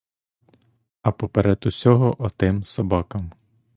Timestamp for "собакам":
2.63-3.31